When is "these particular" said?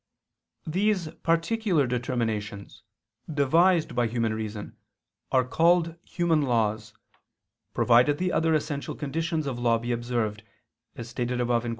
0.65-1.85